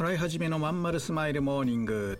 [0.00, 2.18] 払い始めのまんまるスマイルモーニング。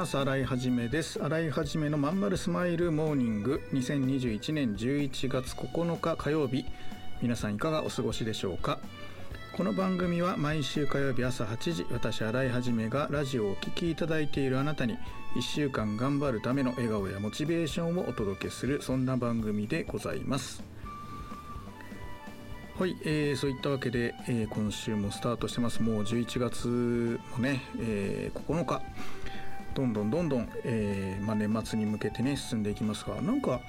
[0.00, 0.16] ます。
[0.16, 1.22] 新井はじめです。
[1.22, 3.60] 新井はじめのまんまるスマイルモーニング。
[3.74, 6.64] 2021年11月9日火曜日。
[7.20, 8.78] 皆さんいかがお過ごしでしょうか？
[9.54, 14.96] この番組は毎週火曜日朝8時私新井はじめがラジオをお聴きいただいているあなたに
[15.36, 20.62] 1週間頑張るための笑顔やモチベーションをお届けするそんな番組でございます。
[22.78, 25.82] はい、えー、そういったわけで、えー今週もスタートしてます。
[25.82, 28.80] もう11月もね、えー9日
[29.74, 33.60] どんどんどんどん、えーまあ、年末に向けてね進んでいきますがなんか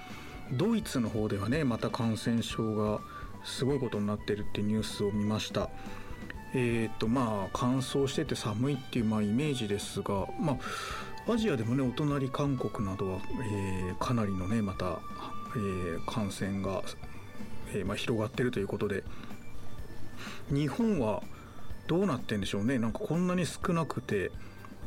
[0.52, 3.00] ドイツの方ではねまた感染症が
[3.44, 5.70] すごいことになってるってニュースを見ました。
[6.54, 10.58] えっ、とまあ乾燥してて寒いっていうまあイメージですがま
[11.28, 13.20] あアジアでもねお隣韓国などは、
[13.54, 15.00] えーかなりのねまた、
[15.56, 16.84] えー感染が、
[17.74, 19.04] えーまあ、広がってるということで
[20.50, 21.24] 日本は
[21.88, 22.80] どうなってんでしょうね。
[22.80, 24.32] なんかこんなに少なくて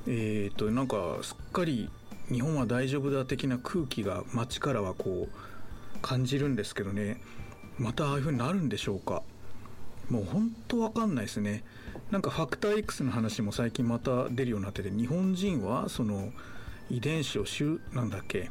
[0.07, 1.89] えー、となんかすっかり
[2.31, 7.21] 日本は大丈夫だ的な空気が街からはこう感じるんですけどね。
[7.79, 9.23] またああいう風になるんでしょうか？
[10.11, 11.65] もう本当わかんないですね。
[12.11, 16.33] なんかファクター X の話も最近また出るようになってて日本人はその
[16.91, 18.51] 遺伝子を修なんだっけ？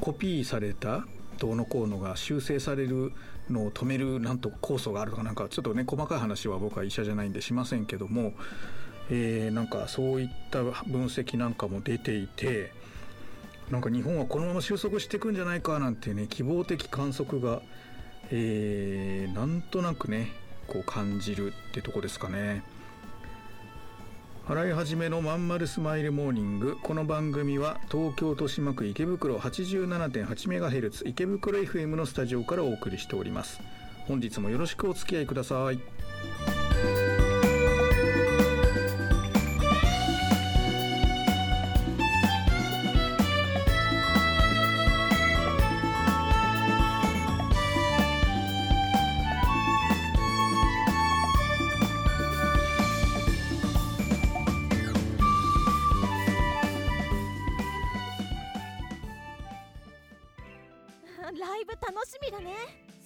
[0.00, 1.04] コピーされた
[1.38, 3.12] どうのこうのが修正される
[3.50, 8.32] のを止めるなんと酵素があるとかなんかちょっとね細かい話は僕は医者じゃないんでしませんけども
[9.10, 12.72] えーなんかそういった分析なんかも出ていて
[13.70, 17.62] なんか日本はこのまま収束していくんじゃないかなんてね希望的観測が、
[18.30, 20.32] えーなんとなくね
[20.66, 22.62] こう感じるってとこですかね。
[24.46, 26.76] 払い始めのまんまるスマイルモーニング。
[26.80, 33.60] この番組は東京豊島区池袋 87.8MHz 池袋 FM のスタジオからお送りしております。
[34.06, 36.65] 本日もよろしくお付き合いください。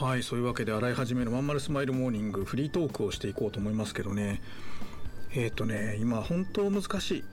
[0.00, 4.40] はいそういうわけで洗い始めのまんまるスマイルモーニングフリートークをしていこうと思いますけどね。
[5.34, 7.24] えっ、とね今本当難しい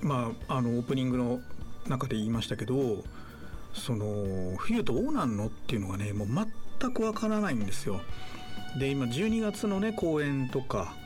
[0.00, 1.40] まああのオープニングの
[1.86, 3.04] 中で言いましたけど
[3.74, 6.28] その冬どうなんのっていうのがねもう
[6.80, 8.00] 全くわからないんですよ。
[8.80, 10.96] で今12月のね公演とか、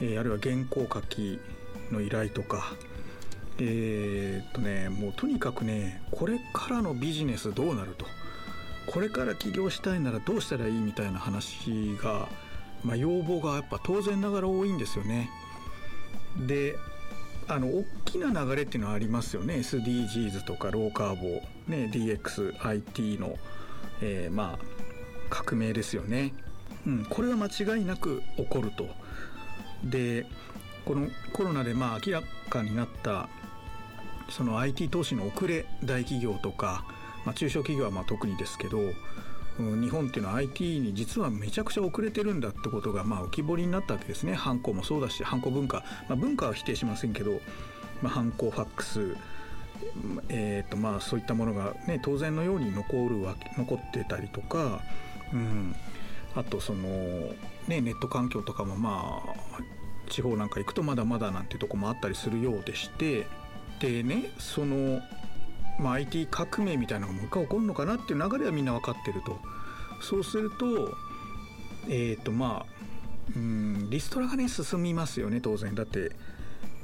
[0.00, 1.40] えーあるいは原稿書き
[1.90, 2.76] の依頼とか
[3.58, 8.06] えーっとねもうとにかくねこれからのビジネスどうなると。
[8.86, 12.28] これから起業したいならどうしたらいいみたいな話が、
[12.84, 15.30] まあ、要望がやっぱ当然ながら多いんですよね。
[16.46, 16.76] で
[17.48, 23.36] あの大きな流れっていうのはありますよね SDGs とかローカーボー、ね、DXIT の、
[24.00, 24.82] えーまあ
[25.32, 26.34] 革命ですよね。
[26.86, 28.86] うん、これは間違いなく起こると。
[29.82, 30.26] で
[30.84, 33.28] このコロナでまあ明らかになった
[34.28, 36.84] その IT 投資の遅れ大企業とか、
[37.24, 38.78] まあ、中小企業はま特にですけど
[39.58, 44.34] 日本っていうのは IT に実はめちゃくちゃ遅れてるんだってことがまあ浮き彫りになったわけですね。
[44.34, 47.40] ハンコもそうだしハンコ文化、まあ、文化は否定しませんけど、
[48.00, 49.16] まあ、ハンコファックス
[50.28, 54.80] えーとまあ、そういったものが、ね、当然のように残るわけ残ってたりとか、
[55.32, 55.74] うん、
[56.34, 56.82] あとその、
[57.66, 59.62] ね、ネット環境とかもまあ
[60.08, 63.26] 地方なんか行くとまだまだなんてとこもあったりするようでして
[63.80, 65.00] でねその、
[65.78, 69.38] まあ、IT 革命みたいなのがもう一回起こるのかなっていう流れはみんな分かってると
[70.00, 70.94] そうすると
[71.88, 72.82] えっ、ー、とまあ
[73.36, 76.12] うんリストラがね進みますよね当然だって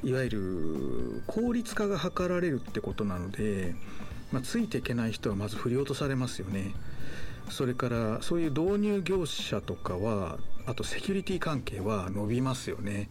[0.03, 3.75] いわゆる効率化が図られるってことなので、
[4.33, 6.73] まあ、ついていけない人はまず振り落とされますよね。
[7.51, 13.09] それからそういう導入業者とかはあとセキュリティ関係は伸びますよね。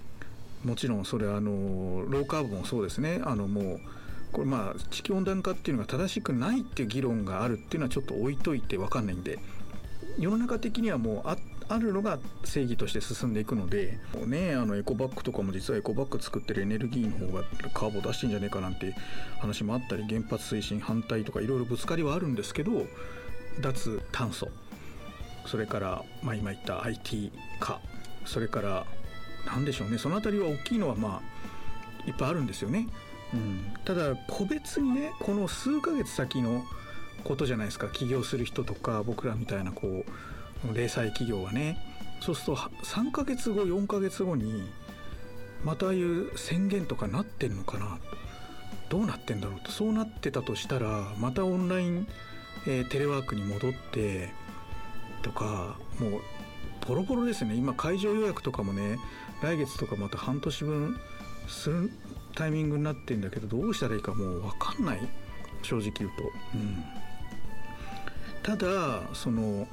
[0.63, 3.79] もちろんそれはあのローカーブもそうですねあのもう
[4.31, 9.39] これまあ地球温暖化っていうのが正しくないっていう議論があるっていうのはちょっと置いといて分かんないんで
[10.19, 11.37] 世の中的にはもうあ
[11.69, 17.43] あるのが正義として進んでいくのでもう、ね、あのエコバッグとかも実はエコバッグ作ってるエネルギーの方が
[17.73, 18.95] カーボン出してんじゃねえかなんて
[19.39, 22.71] 話もあったり原発推進反対とかいろいろぶつかりはあるんですけど
[23.59, 24.47] 脱炭素
[25.45, 27.81] それから、まあ、今言った IT 化
[28.25, 28.85] それから
[29.45, 32.87] 何でしょうねその辺りは大きいのはまあいっぱいあるんですよね。
[33.33, 36.63] うん、ただ個別にねこの数ヶ月先の
[37.23, 37.87] ことじゃないですか。
[37.87, 40.05] 起業する人とか僕らみたいなこ
[40.65, 41.77] う零細企業はね。
[42.19, 44.67] そうすると3ヶ月後4ヶ月後に
[45.63, 47.99] またああいう宣言とかなってんのかな。
[48.89, 49.71] どうなってんだろうと。
[49.71, 52.07] そうなってたとしたらまたオンライン、
[52.65, 54.29] えー、テレワークに戻って
[55.21, 56.21] とかもう
[56.87, 57.55] ボロボロですね。
[57.55, 58.97] 今会場予約とかもね
[59.41, 60.97] 来月とかまた半年分
[61.47, 61.91] する
[62.37, 64.99] タイミングになってんだけどどうしたらいいかもう分かんない。
[65.63, 66.23] 正直言うと。
[66.53, 66.83] うん、
[68.43, 69.67] ただその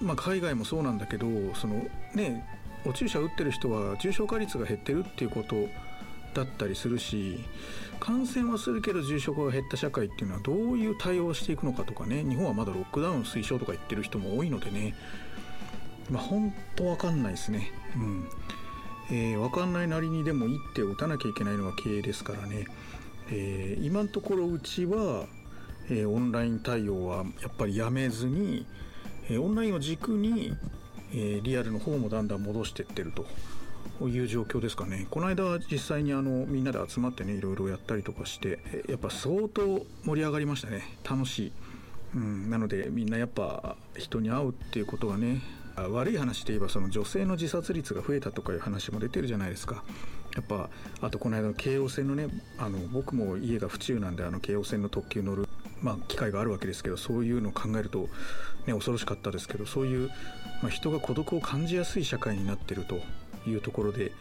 [0.00, 2.44] まあ、海外もそうなんだけどそのね
[2.84, 5.68] お注射打ってる人は重症化率が減ってるっていうこと
[6.34, 7.38] だったりするし
[8.00, 14.94] 感染はするけど重症化が減った社会っていうのはどういう対応をしていくのかとかね日本はまだロックダウン推奨とか言ってる人も多いのでね。
[16.10, 17.70] まあ本当わかんないですね。
[17.96, 18.28] うん。
[19.12, 22.66] えー、分かんないなりにでも一手を打たなきゃいけないのが経営ですからね、
[23.30, 25.26] えー、今のところうちは、
[25.88, 28.66] えー、オンライン対応はやっぱりやめずに
[29.30, 30.56] えオンラインを軸に、
[31.14, 33.12] えリアルの方もだんだん戻していってる
[34.00, 35.06] という状況ですかね。
[35.10, 40.96] この間は実際にあのみんなで集まってねいろいろやったりとかしてやっぱ相当盛り上がりましたね。
[41.08, 41.52] 楽しい、
[42.14, 45.42] うん、なのでみんなやっぱ人に会うっていうことがね
[45.76, 49.82] 悪い話で言えばその女性の自殺率が増えたとかいう話も出てるじゃないですか。
[50.34, 50.70] やっぱ
[51.00, 52.28] あとこの間の京王線のね
[52.58, 55.46] あの僕も家が府中なんであの京王線の特急乗る
[55.82, 58.08] まあ、機会があるわけですけどそういうのを考えると、
[58.66, 60.08] ね、恐ろしかったですけどそういう、
[60.62, 63.00] まあ、人が孤独を感じやすい社会になってると
[63.48, 64.12] いうところで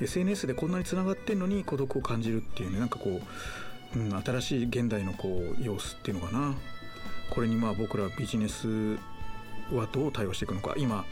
[0.00, 3.20] SNS でこんなにつながってんのに孤独を感じるっていうねなんかこ
[3.94, 6.54] う、うん、新しい現代のこう様子っていうのかな。
[7.30, 8.98] これにまあ僕らビジネス
[9.76, 10.74] はどう対応していくのか。
[10.76, 11.04] 今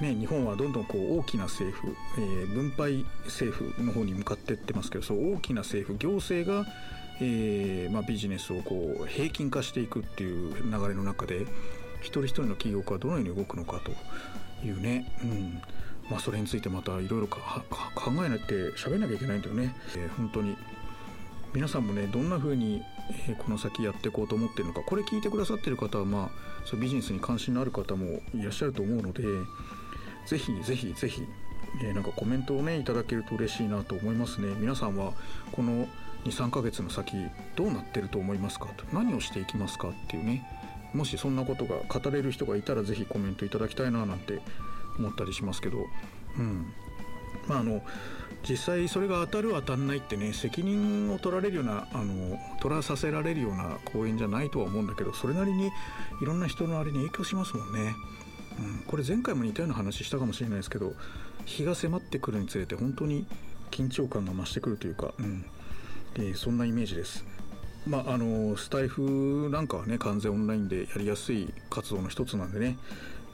[0.00, 6.66] ね、日本はどんどんこう大きな政府、えー、分配政府の方に向かっていってますけどそう大きな政府行政が
[7.22, 11.42] えーまあ、ビジネスをこう平均化していくっていう流れの中で
[12.00, 13.92] 一人一人の起業家はどのように動くのかと
[14.66, 15.60] いうね、うん。
[16.10, 17.38] まあ、それについてまたいろいろ考
[18.24, 20.56] えなって喋んなきゃいけないんだよね、えー、本当に。
[21.52, 22.82] 皆さんもねどんな風に、
[23.38, 24.80] この先やっていこうと思ってるのか。
[24.80, 29.22] これ聞いてくださってる方はまあそうビジネスに関心のある方もいらっしゃると思うので
[30.26, 31.22] ぜひぜひぜひ、
[31.82, 34.54] えー、なんかコメントをねいただけると嬉しいなと思いますね。
[34.58, 35.12] 皆さんは
[35.52, 35.88] この
[36.24, 37.16] 23ヶ月の先
[37.56, 38.66] どうなってると思いますか？
[38.76, 40.46] と何をしていきますかっていうね。
[40.92, 44.40] もしそんなことが語れる人がいたら是非コメントいただきたいななんて
[44.98, 45.78] 思ったりしますけど。
[46.38, 46.66] うん。
[47.48, 47.82] まああの
[48.48, 55.70] 実際それが当たる当たんないってね責任を取られるようなあの取らさせられるような講演じゃないとは思うんだけどそれなりにい
[56.24, 57.94] ろんな人のあれに影響しますもんね。
[58.58, 60.92] うん、これ前回も似たような話したかもしれないですけど
[61.46, 63.26] 日が迫ってくるにつれて本当に
[63.70, 65.44] 緊張感が増してくるというか、うん、
[66.16, 67.24] えー、そんなイメージです。
[67.86, 72.76] まあ、あのスタイフなんかはね完全オンラインでやりやすい活動の一つなんでね、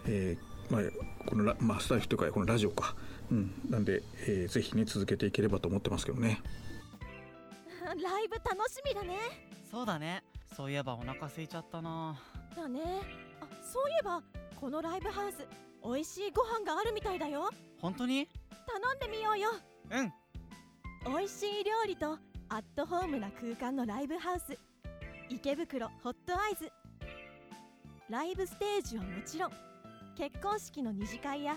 [0.06, 0.82] えー、まあ、
[1.26, 2.94] このラ、まあ、スタイフというかこのラジオか、
[3.30, 6.40] うん、なんで、えー、ぜひね続けていければと思ってますけどね。
[7.84, 9.18] ライブ楽しみだね。
[9.70, 10.22] そうだね。
[10.56, 12.18] そういえばお腹空いちゃったな。
[12.54, 12.80] だね。
[13.40, 14.22] あそういえば
[14.60, 15.46] このライブハウス
[15.84, 17.50] 美味しいご飯があるみたいだよ。
[17.80, 18.28] 本当に？
[18.66, 19.50] 頼んでみようよ。
[19.90, 20.12] うん。
[21.04, 22.18] 美味しい料理と
[22.48, 24.58] アットホームな空間のライブハウス。
[25.28, 26.70] 池袋ホットアイズ
[28.08, 29.52] ライブステージはもちろん
[30.16, 31.56] 結婚式の二次会や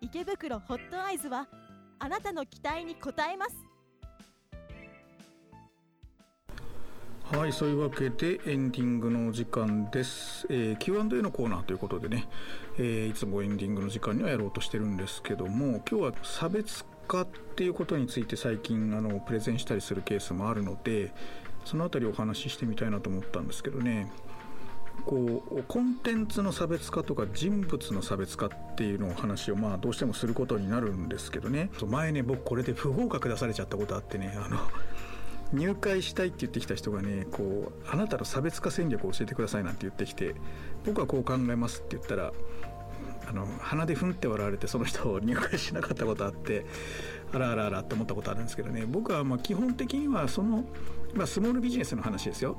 [0.00, 1.46] 池袋ホットアイズは
[1.98, 3.56] あなたの期待に応えます。
[7.32, 12.28] はいそういうわけでエンディングの時間です、えー Q&A のコーナーということでね、
[12.76, 21.12] えーいつもエンディングの時間にはやろうとしてるんですけども今日は差別化っていうことについて最近あのプレゼンしたりするケースもあるので
[21.64, 24.12] そのあたりお話ししてみたいなと思ったんですけどね。
[25.06, 31.70] こうコンテンツの差別化とか人物の差別化っていうのを話をまあどうしてもすることになるんですけどね。
[31.86, 34.58] 前ね僕これで不合格出されちゃったことあってねあの
[35.52, 40.34] 入会したいって言ってきた人がねこうあなたの差別化戦略を教えてくださいなんて言ってきて
[40.84, 42.32] 僕はこう考えますって言ったら
[43.26, 46.66] あの鼻でふんって笑われてその人を入会しなかったことあって
[47.32, 48.84] あらあらあらって思ったことあるんですけどね。
[48.86, 50.64] 僕はまあ基本的にはその、
[51.14, 52.56] まあ、スモールビジネスの話ですよ。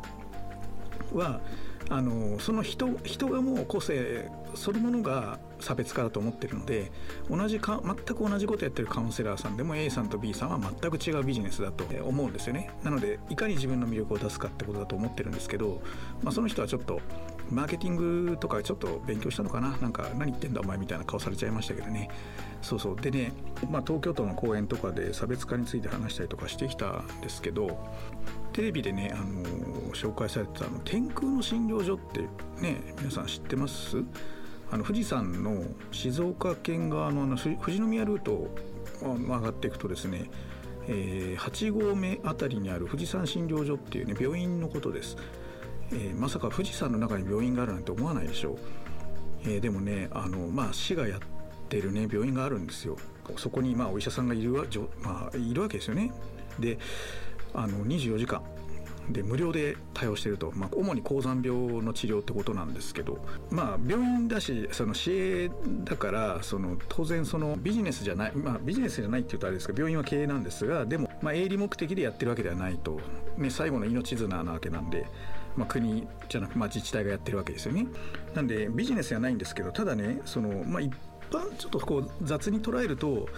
[1.14, 1.42] は
[1.90, 6.92] あのその人人がもう個性そのものが差別化だと思ってるので
[7.30, 12.72] 同じか全く同じことやってるカウンセラーさんでも A さんと B さんは全く違うビジネスだと思うんですよね。
[12.84, 15.82] なのでいかに自分の魅力を出すかってことだと思ってるんですけど、
[16.24, 17.00] まあ、その人はちょっと
[17.52, 19.78] マーケティングとかちょっと勉強したのかな？
[19.78, 22.10] なんか何言ってんだお前みたいな顔されちゃいましたけどね。
[22.64, 22.96] そうそう。
[22.96, 23.34] でね、
[23.70, 27.78] まあ、東京都の講演とかで差別化について話したりとかしてきたんですけど
[28.56, 29.44] テレビでね、あの
[29.92, 32.22] 紹介されてたあの天空の診療所って
[32.62, 33.98] ね皆さん知ってます？
[34.72, 38.56] あの富士山の静岡県側のあの富士宮ルートを
[39.02, 40.30] 上がっていくとですね、
[40.88, 45.18] えー8合目あたりにある富士山診療所っていうね病院のことです、
[45.92, 48.58] えーまさか富士山の中に病院があるなんて思わないでしょう、
[49.44, 51.20] えーでもねあの、まあ、市がやっ
[51.68, 52.96] てるね病院があるんですよ。
[53.36, 54.64] そこにまあお医者さんがいるわ、
[55.02, 56.14] まあ、いるわけですよね。
[56.58, 56.78] で
[57.56, 58.44] あの24時間
[59.10, 65.52] で無料で対応してると、まあ、主に高山病の治療ってことなんですけど、まあ、病院だしその市営
[65.84, 73.00] だからその当然そのビジネスじゃない、まあ、ビジネスじゃないっていうとあれですけど病院は経営なんですがでも、まあ、営利目的でやってるわけではないと、
[73.38, 75.06] ね、最後の命綱なわけなんで。
[75.56, 77.88] まあ、国じゃなく、まあ、自治体がやってるわけですよね。
[78.34, 80.92] なんでビジネスじゃないんですけどただねその、まあ、一
[81.32, 83.30] 般ちょっとこう雑に捉えると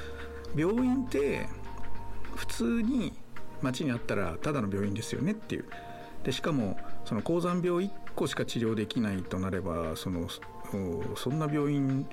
[0.55, 1.47] 病院って
[2.35, 3.13] 普通に
[3.61, 5.65] 町にあったらただの病院ですよねっていう
[6.23, 10.27] でしかもその高山病1個しか治療できないとなればその
[11.15, 12.05] そんな病院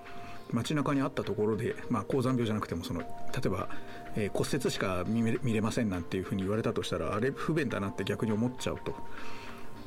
[0.53, 3.07] 街中にあったところで、まあ、高山病じゃなくてもその例
[3.47, 3.69] えば、
[4.15, 8.95] えー骨折しか見れませんなんていうふうに言われたとしたらあれ不便だなって逆に思っちゃうと。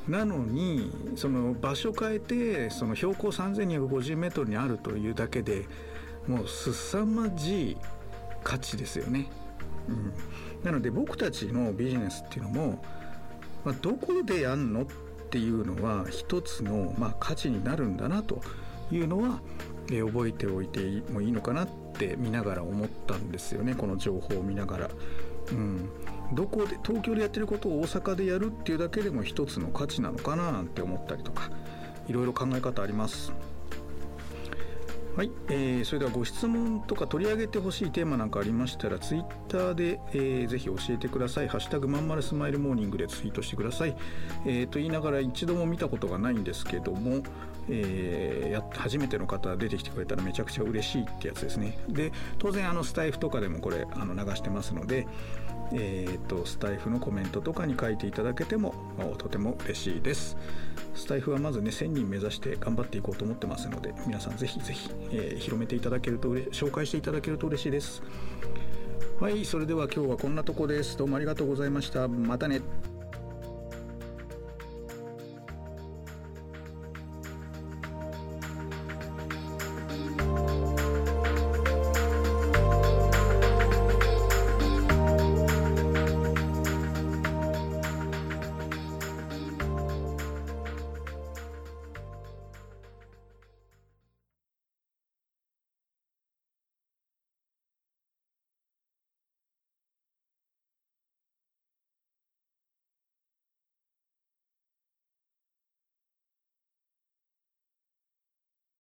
[0.09, 5.65] なのにその場所変えてその標高 3250m にあるというだけで
[6.27, 7.77] もう凄まじい
[8.43, 9.29] 価値ですよね。
[9.89, 10.13] うん、
[10.67, 12.83] なので僕たちのビジネスっていうのも、
[13.63, 14.85] まあ、どこでやんのっ
[15.29, 18.41] ていうのは一つの、まあ、価値になるんだなと
[18.91, 19.39] いうのは、
[19.89, 20.81] えー覚えておいて
[21.13, 24.89] もいいのかなって見ながら思ったんですよねこの情報を見ながら。
[25.49, 25.89] うん、
[26.33, 31.49] どこで東京でやってることを大阪でやるっていうだけでも一つの価値なのかななんて思ったりとか
[32.09, 33.31] いろいろ考え方あります。
[35.17, 43.97] はい、えーそれではご質問とか取り上げてほしいテーマなんかありましたらツイッターで、えーぜひ教えてください「ハッシュタグまんまるスマイルモーニング」でツイートしてください、
[44.45, 47.23] えーと言いながら一度も見たことがないんですけども、
[47.67, 51.79] えーや初めての方出てきてくれたらめちゃくちゃ嬉しいってやつですね。
[51.89, 55.07] で当然あのスタイフとかでもこれあの流してますので
[55.73, 58.73] えー、とスタイフのコメントとかに書いていただけても
[59.17, 60.37] とても嬉しいです。
[60.95, 68.01] スタイフはまずね1000人目指して頑張っていこうと思ってますので皆さんぜひぜひ、えー広めていただけると紹介していただけると嬉しいです。
[69.19, 70.97] はいそれでは今日はこんなとこです。
[70.97, 72.07] どうもありがとうございました。
[72.07, 72.61] またね。